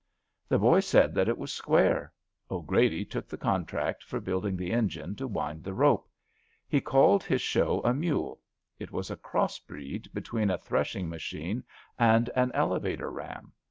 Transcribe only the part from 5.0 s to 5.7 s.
to wind